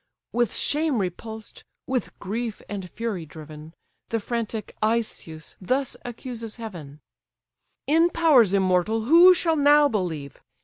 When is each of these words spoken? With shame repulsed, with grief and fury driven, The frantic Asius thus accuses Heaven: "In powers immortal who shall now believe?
With 0.31 0.55
shame 0.55 0.97
repulsed, 0.97 1.63
with 1.85 2.17
grief 2.17 2.59
and 2.67 2.89
fury 2.89 3.23
driven, 3.27 3.75
The 4.09 4.19
frantic 4.19 4.75
Asius 4.83 5.55
thus 5.61 5.95
accuses 6.03 6.55
Heaven: 6.55 7.01
"In 7.85 8.09
powers 8.09 8.55
immortal 8.55 9.01
who 9.05 9.35
shall 9.35 9.55
now 9.55 9.87
believe? 9.87 10.41